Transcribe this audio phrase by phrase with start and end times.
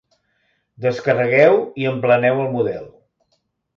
[0.85, 2.89] Descarregueu i empleneu el model.